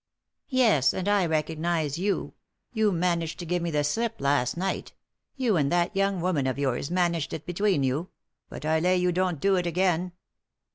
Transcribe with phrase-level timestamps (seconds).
[0.49, 2.33] "Yes; and I recognise you.
[2.73, 4.93] You managed to give me the slip last night;
[5.35, 8.09] you and that young woman of yours managed it between you.
[8.49, 10.13] But I lay you don't do it again."